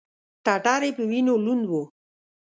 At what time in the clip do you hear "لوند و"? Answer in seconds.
1.43-1.73